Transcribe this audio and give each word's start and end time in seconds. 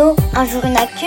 Un 0.00 0.44
jour 0.44 0.64
une 0.64 0.76
actu 0.76 1.06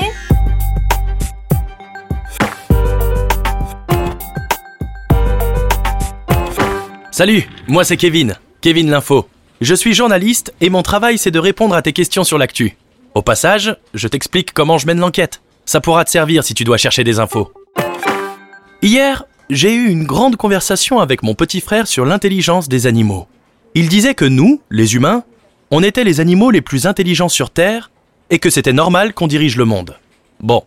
Salut, 7.10 7.48
moi 7.70 7.86
c'est 7.86 7.96
Kevin, 7.96 8.36
Kevin 8.60 8.90
l'info. 8.90 9.30
Je 9.62 9.76
suis 9.76 9.94
journaliste 9.94 10.54
et 10.60 10.70
mon 10.70 10.84
travail 10.84 11.18
c'est 11.18 11.32
de 11.32 11.40
répondre 11.40 11.74
à 11.74 11.82
tes 11.82 11.94
questions 11.94 12.26
sur 12.26 12.38
l'actu. 12.38 12.76
Au 13.16 13.22
passage, 13.22 13.78
je 13.94 14.10
t'explique 14.10 14.52
comment 14.52 14.78
je 14.78 14.88
mène 14.88 15.00
l'enquête. 15.00 15.42
Ça 15.66 15.80
pourra 15.80 16.04
te 16.04 16.10
servir 16.10 16.44
si 16.44 16.54
tu 16.54 16.66
dois 16.66 16.78
chercher 16.78 17.06
des 17.06 17.20
infos. 17.20 17.54
Hier, 18.82 19.24
j'ai 19.50 19.74
eu 19.74 19.88
une 19.88 20.04
grande 20.04 20.36
conversation 20.36 21.00
avec 21.00 21.24
mon 21.24 21.34
petit 21.34 21.62
frère 21.62 21.88
sur 21.88 22.06
l'intelligence 22.06 22.68
des 22.68 22.88
animaux. 22.88 23.28
Il 23.74 23.88
disait 23.88 24.16
que 24.16 24.26
nous, 24.26 24.62
les 24.70 24.96
humains, 24.96 25.24
on 25.70 25.82
était 25.82 26.04
les 26.04 26.20
animaux 26.20 26.52
les 26.52 26.62
plus 26.62 26.88
intelligents 26.88 27.30
sur 27.30 27.52
Terre 27.52 27.91
et 28.32 28.40
que 28.40 28.50
c'était 28.50 28.74
normal 28.74 29.14
qu'on 29.14 29.28
dirige 29.28 29.58
le 29.58 29.66
monde. 29.66 29.98
Bon, 30.40 30.64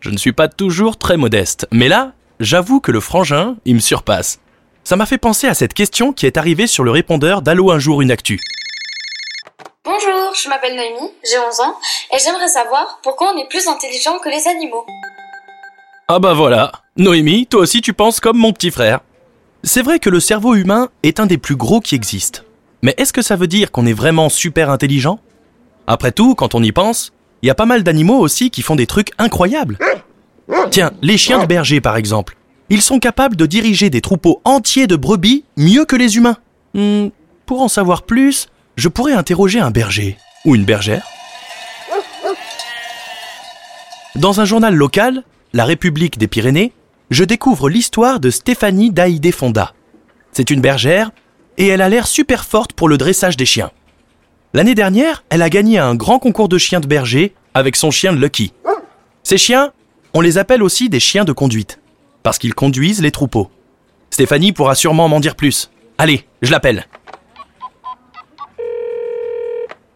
je 0.00 0.10
ne 0.10 0.18
suis 0.18 0.32
pas 0.32 0.48
toujours 0.48 0.98
très 0.98 1.16
modeste, 1.16 1.66
mais 1.72 1.88
là, 1.88 2.12
j'avoue 2.38 2.78
que 2.78 2.92
le 2.92 3.00
frangin, 3.00 3.56
il 3.64 3.74
me 3.74 3.80
surpasse. 3.80 4.38
Ça 4.84 4.96
m'a 4.96 5.06
fait 5.06 5.18
penser 5.18 5.48
à 5.48 5.54
cette 5.54 5.74
question 5.74 6.12
qui 6.12 6.26
est 6.26 6.36
arrivée 6.36 6.66
sur 6.66 6.84
le 6.84 6.90
répondeur 6.90 7.42
d'Allo 7.42 7.70
un 7.70 7.78
jour 7.78 8.02
une 8.02 8.10
actu. 8.10 8.38
Bonjour, 9.84 10.34
je 10.40 10.48
m'appelle 10.48 10.76
Noémie, 10.76 11.10
j'ai 11.24 11.38
11 11.38 11.60
ans 11.60 11.74
et 12.14 12.18
j'aimerais 12.22 12.48
savoir 12.48 13.00
pourquoi 13.02 13.32
on 13.34 13.38
est 13.38 13.48
plus 13.48 13.66
intelligent 13.66 14.18
que 14.18 14.28
les 14.28 14.46
animaux. 14.46 14.84
Ah 16.06 16.18
bah 16.18 16.34
voilà, 16.34 16.72
Noémie, 16.96 17.46
toi 17.46 17.60
aussi 17.60 17.80
tu 17.80 17.94
penses 17.94 18.20
comme 18.20 18.36
mon 18.36 18.52
petit 18.52 18.70
frère. 18.70 19.00
C'est 19.64 19.82
vrai 19.82 19.98
que 19.98 20.10
le 20.10 20.20
cerveau 20.20 20.54
humain 20.54 20.90
est 21.02 21.20
un 21.20 21.26
des 21.26 21.38
plus 21.38 21.56
gros 21.56 21.80
qui 21.80 21.94
existent. 21.94 22.42
Mais 22.82 22.94
est-ce 22.98 23.12
que 23.12 23.22
ça 23.22 23.36
veut 23.36 23.46
dire 23.46 23.70
qu'on 23.70 23.86
est 23.86 23.92
vraiment 23.92 24.28
super 24.28 24.70
intelligent? 24.70 25.18
Après 25.90 26.12
tout, 26.12 26.36
quand 26.36 26.54
on 26.54 26.62
y 26.62 26.70
pense, 26.70 27.10
il 27.42 27.48
y 27.48 27.50
a 27.50 27.56
pas 27.56 27.66
mal 27.66 27.82
d'animaux 27.82 28.20
aussi 28.20 28.52
qui 28.52 28.62
font 28.62 28.76
des 28.76 28.86
trucs 28.86 29.10
incroyables. 29.18 29.76
Tiens, 30.70 30.92
les 31.02 31.18
chiens 31.18 31.40
de 31.40 31.46
berger 31.46 31.80
par 31.80 31.96
exemple. 31.96 32.36
Ils 32.68 32.80
sont 32.80 33.00
capables 33.00 33.34
de 33.34 33.44
diriger 33.44 33.90
des 33.90 34.00
troupeaux 34.00 34.40
entiers 34.44 34.86
de 34.86 34.94
brebis 34.94 35.42
mieux 35.56 35.84
que 35.84 35.96
les 35.96 36.16
humains. 36.16 36.36
Hmm, 36.74 37.08
pour 37.44 37.60
en 37.60 37.66
savoir 37.66 38.04
plus, 38.04 38.46
je 38.76 38.86
pourrais 38.86 39.14
interroger 39.14 39.58
un 39.58 39.72
berger 39.72 40.16
ou 40.44 40.54
une 40.54 40.64
bergère. 40.64 41.04
Dans 44.14 44.40
un 44.40 44.44
journal 44.44 44.76
local, 44.76 45.24
La 45.52 45.64
République 45.64 46.18
des 46.18 46.28
Pyrénées, 46.28 46.72
je 47.10 47.24
découvre 47.24 47.68
l'histoire 47.68 48.20
de 48.20 48.30
Stéphanie 48.30 48.92
Daïdé 48.92 49.32
Fonda. 49.32 49.74
C'est 50.30 50.50
une 50.50 50.60
bergère 50.60 51.10
et 51.58 51.66
elle 51.66 51.82
a 51.82 51.88
l'air 51.88 52.06
super 52.06 52.44
forte 52.44 52.74
pour 52.74 52.88
le 52.88 52.96
dressage 52.96 53.36
des 53.36 53.44
chiens. 53.44 53.72
L'année 54.52 54.74
dernière, 54.74 55.22
elle 55.30 55.42
a 55.42 55.48
gagné 55.48 55.78
un 55.78 55.94
grand 55.94 56.18
concours 56.18 56.48
de 56.48 56.58
chiens 56.58 56.80
de 56.80 56.88
berger 56.88 57.34
avec 57.54 57.76
son 57.76 57.92
chien 57.92 58.10
Lucky. 58.10 58.52
Ces 59.22 59.38
chiens, 59.38 59.72
on 60.12 60.20
les 60.20 60.38
appelle 60.38 60.64
aussi 60.64 60.88
des 60.88 60.98
chiens 60.98 61.24
de 61.24 61.30
conduite 61.30 61.78
parce 62.24 62.36
qu'ils 62.36 62.54
conduisent 62.54 63.00
les 63.00 63.12
troupeaux. 63.12 63.48
Stéphanie 64.10 64.52
pourra 64.52 64.74
sûrement 64.74 65.08
m'en 65.08 65.20
dire 65.20 65.36
plus. 65.36 65.70
Allez, 65.98 66.26
je 66.42 66.50
l'appelle. 66.50 66.88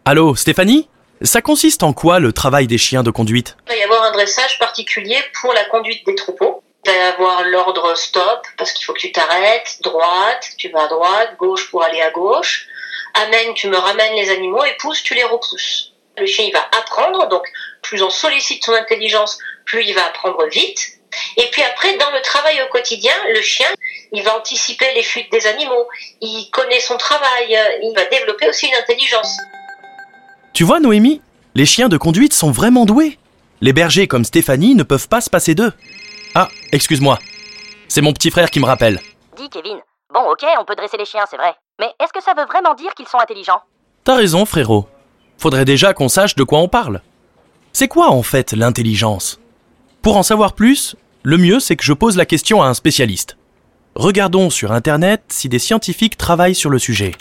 Allô, 0.05 0.35
Stéphanie? 0.35 0.87
Ça 1.21 1.41
consiste 1.41 1.83
en 1.83 1.91
quoi 1.91 2.19
le 2.19 2.31
travail 2.31 2.67
des 2.67 2.77
chiens 2.77 3.03
de 3.03 3.11
conduite? 3.11 3.57
Il 3.67 3.73
va 3.73 3.77
y 3.77 3.83
avoir 3.83 4.03
un 4.03 4.11
dressage 4.13 4.57
particulier 4.57 5.17
pour 5.41 5.51
la 5.51 5.65
conduite 5.65 6.05
des 6.05 6.15
troupeaux. 6.15 6.63
Il 6.85 6.91
va 6.91 6.97
y 6.97 7.01
avoir 7.01 7.43
l'ordre 7.43 7.93
stop, 7.97 8.45
parce 8.57 8.71
qu'il 8.71 8.85
faut 8.85 8.93
que 8.93 8.99
tu 8.99 9.11
t'arrêtes, 9.11 9.79
droite, 9.81 10.51
tu 10.57 10.69
vas 10.69 10.83
à 10.83 10.87
droite, 10.87 11.35
gauche 11.39 11.69
pour 11.71 11.83
aller 11.83 12.01
à 12.01 12.11
gauche. 12.11 12.67
Amène, 13.15 13.53
tu 13.53 13.67
me 13.67 13.77
ramènes 13.77 14.15
les 14.15 14.29
animaux, 14.29 14.63
et 14.63 14.75
pousse, 14.79 15.03
tu 15.03 15.13
les 15.13 15.23
repousses. 15.23 15.93
Le 16.17 16.25
chien, 16.25 16.45
il 16.45 16.53
va 16.53 16.65
apprendre, 16.77 17.27
donc 17.27 17.43
plus 17.81 18.01
on 18.01 18.09
sollicite 18.09 18.63
son 18.63 18.73
intelligence, 18.73 19.37
plus 19.65 19.83
il 19.85 19.93
va 19.93 20.05
apprendre 20.05 20.45
vite. 20.47 20.99
Et 21.37 21.47
puis 21.51 21.63
après, 21.63 21.97
dans 21.97 22.11
le 22.11 22.21
travail 22.21 22.61
au 22.61 22.71
quotidien, 22.71 23.13
le 23.33 23.41
chien, 23.41 23.67
il 24.11 24.23
va 24.23 24.37
anticiper 24.37 24.93
les 24.95 25.03
fuites 25.03 25.31
des 25.31 25.47
animaux, 25.47 25.87
il 26.21 26.49
connaît 26.51 26.79
son 26.79 26.97
travail, 26.97 27.57
il 27.81 27.93
va 27.95 28.05
développer 28.05 28.47
aussi 28.49 28.67
une 28.67 28.75
intelligence. 28.75 29.37
Tu 30.53 30.63
vois, 30.63 30.79
Noémie, 30.79 31.21
les 31.53 31.65
chiens 31.65 31.89
de 31.89 31.97
conduite 31.97 32.33
sont 32.33 32.51
vraiment 32.51 32.85
doués. 32.85 33.17
Les 33.61 33.73
bergers 33.73 34.07
comme 34.07 34.25
Stéphanie 34.25 34.75
ne 34.75 34.83
peuvent 34.83 35.07
pas 35.07 35.21
se 35.21 35.29
passer 35.29 35.55
d'eux. 35.55 35.71
Ah, 36.33 36.49
excuse-moi. 36.71 37.19
C'est 37.87 38.01
mon 38.01 38.13
petit 38.13 38.31
frère 38.31 38.51
qui 38.51 38.59
me 38.59 38.65
rappelle. 38.65 38.99
Dis 39.37 39.49
Kevin. 39.49 39.79
Bon, 40.13 40.21
ok, 40.29 40.45
on 40.59 40.65
peut 40.65 40.75
dresser 40.75 40.97
les 40.97 41.05
chiens, 41.05 41.25
c'est 41.29 41.37
vrai. 41.37 41.55
Mais 41.79 41.87
est-ce 41.99 42.13
que 42.13 42.23
ça 42.23 42.33
veut 42.33 42.45
vraiment 42.45 42.73
dire 42.73 42.93
qu'ils 42.93 43.07
sont 43.07 43.19
intelligents? 43.19 43.61
T'as 44.03 44.15
raison, 44.15 44.45
frérot. 44.45 44.87
Faudrait 45.37 45.65
déjà 45.65 45.93
qu'on 45.93 46.07
sache 46.07 46.35
de 46.35 46.43
quoi 46.43 46.59
on 46.59 46.69
parle. 46.69 47.01
C'est 47.73 47.89
quoi 47.89 48.09
en 48.11 48.23
fait 48.23 48.53
l'intelligence? 48.53 49.39
Pour 50.01 50.15
en 50.15 50.23
savoir 50.23 50.53
plus, 50.53 50.95
le 51.23 51.37
mieux 51.37 51.59
c'est 51.59 51.75
que 51.75 51.83
je 51.83 51.91
pose 51.91 52.15
la 52.15 52.25
question 52.25 52.61
à 52.61 52.67
un 52.67 52.73
spécialiste. 52.73 53.35
Regardons 53.95 54.49
sur 54.49 54.71
Internet 54.71 55.23
si 55.27 55.49
des 55.49 55.59
scientifiques 55.59 56.17
travaillent 56.17 56.55
sur 56.55 56.69
le 56.69 56.79
sujet. 56.79 57.11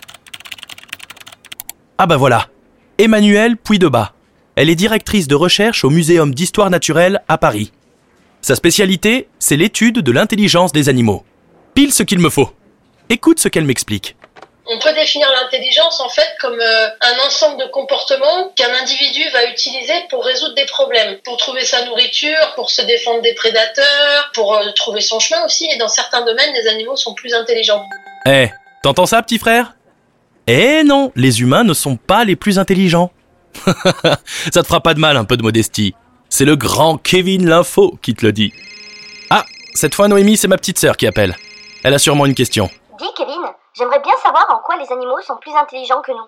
Ah 1.98 2.06
bah 2.06 2.16
voilà, 2.16 2.46
Emmanuelle 2.98 3.56
Puy-de-Bas. 3.56 4.12
Elle 4.54 4.70
est 4.70 4.76
directrice 4.76 5.26
de 5.26 5.34
recherche 5.34 5.84
au 5.84 5.90
Muséum 5.90 6.32
d'histoire 6.32 6.70
naturelle 6.70 7.22
à 7.26 7.38
Paris. 7.38 7.72
Sa 8.40 8.54
spécialité, 8.54 9.28
c'est 9.40 9.56
l'étude 9.56 9.98
de 9.98 10.12
l'intelligence 10.12 10.70
des 10.70 10.88
animaux. 10.88 11.24
Pile 11.74 11.92
ce 11.92 12.04
qu'il 12.04 12.20
me 12.20 12.30
faut. 12.30 12.50
Écoute 13.08 13.40
ce 13.40 13.48
qu'elle 13.48 13.64
m'explique. 13.64 14.16
On 14.66 14.78
peut 14.78 14.94
définir 14.94 15.28
l'intelligence 15.30 16.00
en 16.00 16.08
fait 16.08 16.28
comme 16.40 16.58
euh, 16.58 16.88
un 17.02 17.26
ensemble 17.26 17.60
de 17.60 17.66
comportements 17.66 18.50
qu'un 18.56 18.72
individu 18.80 19.28
va 19.30 19.44
utiliser 19.44 19.92
pour 20.08 20.24
résoudre 20.24 20.54
des 20.54 20.64
problèmes, 20.64 21.18
pour 21.22 21.36
trouver 21.36 21.64
sa 21.64 21.84
nourriture, 21.84 22.52
pour 22.54 22.70
se 22.70 22.80
défendre 22.80 23.20
des 23.20 23.34
prédateurs, 23.34 24.30
pour 24.32 24.54
euh, 24.54 24.70
trouver 24.74 25.02
son 25.02 25.18
chemin 25.18 25.44
aussi. 25.44 25.68
Et 25.70 25.76
dans 25.76 25.88
certains 25.88 26.24
domaines, 26.24 26.54
les 26.54 26.66
animaux 26.68 26.96
sont 26.96 27.12
plus 27.12 27.34
intelligents. 27.34 27.84
Eh, 28.26 28.48
t'entends 28.82 29.04
ça, 29.04 29.20
petit 29.22 29.38
frère? 29.38 29.74
Eh 30.46 30.82
non, 30.82 31.12
les 31.14 31.42
humains 31.42 31.64
ne 31.64 31.74
sont 31.74 31.96
pas 31.96 32.24
les 32.24 32.36
plus 32.36 32.58
intelligents. 32.58 33.12
ça 34.52 34.62
te 34.62 34.66
fera 34.66 34.80
pas 34.80 34.94
de 34.94 35.00
mal 35.00 35.18
un 35.18 35.24
peu 35.24 35.36
de 35.36 35.42
modestie. 35.42 35.94
C'est 36.30 36.46
le 36.46 36.56
grand 36.56 36.96
Kevin 36.96 37.48
l'info 37.48 37.98
qui 38.00 38.14
te 38.14 38.24
le 38.24 38.32
dit. 38.32 38.52
Ah, 39.28 39.44
cette 39.74 39.94
fois 39.94 40.08
Noémie, 40.08 40.38
c'est 40.38 40.48
ma 40.48 40.56
petite 40.56 40.78
sœur 40.78 40.96
qui 40.96 41.06
appelle. 41.06 41.36
Elle 41.82 41.92
a 41.92 41.98
sûrement 41.98 42.24
une 42.24 42.34
question. 42.34 42.70
J'aimerais 43.76 44.00
bien 44.00 44.14
savoir 44.22 44.46
en 44.50 44.58
quoi 44.58 44.76
les 44.76 44.90
animaux 44.92 45.20
sont 45.22 45.36
plus 45.36 45.54
intelligents 45.54 46.02
que 46.02 46.12
nous. 46.12 46.26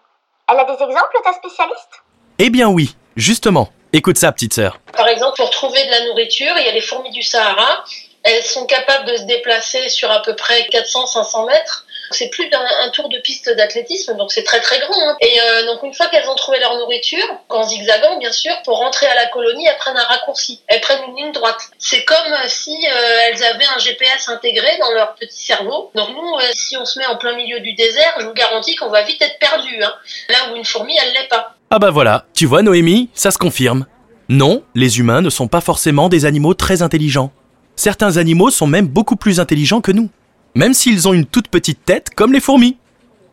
Elle 0.49 0.61
a 0.61 0.65
des 0.65 0.83
exemples, 0.83 1.17
ta 1.25 1.33
spécialiste? 1.33 2.03
Eh 2.39 2.51
bien 2.51 2.69
oui, 2.69 2.97
justement. 3.17 3.69
Écoute 3.93 4.19
ça, 4.19 4.31
petite 4.33 4.55
sœur. 4.55 4.79
Par 4.93 5.09
exemple, 5.09 5.37
pour 5.37 5.51
trouver 5.51 5.85
de 5.85 5.91
la 5.91 6.05
nourriture, 6.07 6.53
il 6.59 6.67
y 6.67 6.69
a 6.69 6.73
les 6.73 6.81
fourmis 6.81 7.11
du 7.11 7.23
Sahara. 7.23 7.85
Elles 8.23 8.45
sont 8.45 8.67
capables 8.67 9.07
de 9.07 9.17
se 9.17 9.23
déplacer 9.23 9.89
sur 9.89 10.11
à 10.11 10.21
peu 10.21 10.35
près 10.35 10.63
400-500 10.73 11.47
mètres. 11.47 11.87
C'est 12.11 12.29
plus 12.29 12.49
d'un 12.49 12.65
un 12.85 12.91
tour 12.91 13.09
de 13.09 13.19
piste 13.19 13.51
d'athlétisme, 13.57 14.17
donc 14.17 14.33
c'est 14.33 14.43
très 14.45 14.61
très 14.61 14.79
grand. 14.81 15.09
hein. 15.09 15.17
Et 15.21 15.41
euh, 15.41 15.67
donc 15.67 15.83
une 15.83 15.95
fois 15.95 16.07
qu'elles 16.07 16.29
ont 16.29 16.35
trouvé 16.35 16.59
leur 16.61 16.77
nourriture, 16.77 17.27
en 17.49 17.63
zigzagant 17.65 18.19
bien 18.19 18.33
sûr, 18.33 18.53
pour 18.65 18.79
rentrer 18.79 19.07
à 19.07 19.15
la 19.15 19.27
colonie, 19.27 19.67
elles 19.67 19.77
prennent 19.79 19.97
un 19.97 20.05
raccourci. 20.05 20.61
Elles 20.69 20.81
prennent 20.81 21.03
une 21.09 21.17
ligne 21.17 21.33
droite. 21.33 21.61
C'est 21.79 22.05
comme 22.05 22.33
euh, 22.33 22.49
si 22.49 22.71
euh, 22.71 23.19
elles 23.29 23.43
avaient 23.45 23.67
un 23.75 23.79
GPS 23.79 24.29
intégré 24.29 24.69
dans 24.81 24.93
leur 24.93 25.15
petit 25.15 25.43
cerveau. 25.43 25.91
Donc 25.95 26.09
si 26.53 26.77
on 26.77 26.85
se 26.85 26.99
met 26.99 27.07
en 27.07 27.17
plein 27.17 27.35
milieu 27.37 27.61
du 27.61 27.73
désert, 27.75 28.15
je 28.21 28.27
vous 28.27 28.33
garantis 28.35 28.77
qu'on 28.77 28.91
va 28.91 29.03
vite 29.03 29.21
être 29.23 29.39
perdu. 29.39 29.83
Hein. 29.83 29.93
Là 30.29 30.37
où 30.53 30.57
une 30.57 30.65
fourmi, 30.65 30.97
elle 31.01 31.13
l'est 31.13 31.29
pas. 31.29 31.55
Ah 31.71 31.79
bah 31.79 31.91
voilà, 31.91 32.27
tu 32.35 32.47
vois 32.47 32.63
Noémie, 32.63 33.09
ça 33.15 33.31
se 33.31 33.39
confirme. 33.39 33.87
Non, 34.29 34.63
les 34.75 34.99
humains 34.99 35.21
ne 35.21 35.31
sont 35.31 35.49
pas 35.49 35.61
forcément 35.61 36.09
des 36.09 36.25
animaux 36.25 36.55
très 36.55 36.83
intelligents. 36.83 37.33
Certains 37.77 38.17
animaux 38.17 38.51
sont 38.51 38.67
même 38.67 38.87
beaucoup 38.87 39.17
plus 39.17 39.39
intelligents 39.41 39.81
que 39.81 39.93
nous, 39.93 40.09
même 40.57 40.75
s'ils 40.75 41.07
ont 41.07 41.13
une 41.13 41.27
toute 41.27 41.49
petite 41.49 41.85
tête 41.85 42.11
comme 42.17 42.33
les 42.33 42.41
fourmis. 42.41 42.79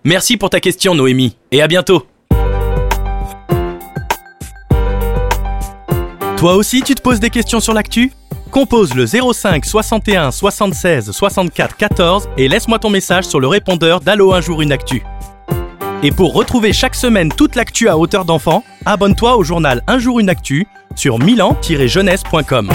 Merci 0.03 0.37
pour 0.37 0.49
ta 0.49 0.59
question 0.59 0.93
Noémie, 0.93 1.37
et 1.51 1.61
à 1.61 1.67
bientôt. 1.67 2.05
Toi 6.37 6.55
aussi 6.55 6.83
tu 6.83 6.93
te 6.93 7.01
poses 7.01 7.21
des 7.21 7.29
questions 7.29 7.61
sur 7.61 7.73
l'actu? 7.73 8.11
Compose 8.51 8.93
le 8.93 9.07
05 9.07 9.65
61 9.65 10.31
76 10.31 11.11
64 11.11 11.77
14 11.77 12.29
et 12.37 12.47
laisse-moi 12.47 12.77
ton 12.77 12.89
message 12.89 13.23
sur 13.23 13.39
le 13.39 13.47
répondeur 13.47 14.01
d'Allo 14.01 14.33
un 14.33 14.41
jour 14.41 14.61
une 14.61 14.73
actu. 14.73 15.01
Et 16.03 16.11
pour 16.11 16.33
retrouver 16.33 16.73
chaque 16.73 16.95
semaine 16.95 17.29
toute 17.29 17.55
l'actu 17.55 17.87
à 17.87 17.97
hauteur 17.97 18.25
d'enfant, 18.25 18.65
abonne-toi 18.85 19.37
au 19.37 19.43
journal 19.43 19.81
Un 19.87 19.99
jour 19.99 20.19
une 20.19 20.29
actu 20.29 20.67
sur 20.95 21.17
milan-jeunesse.com. 21.17 22.69